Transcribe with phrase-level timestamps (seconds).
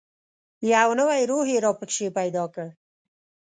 [0.73, 2.67] یو نوی روح یې را پکښې پیدا کړ.